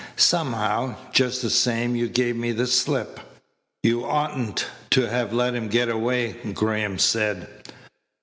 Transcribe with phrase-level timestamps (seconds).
[0.17, 3.19] Somehow, just the same you gave me the slip."
[3.83, 7.47] "You oughtn't to have let him get away," Graham said.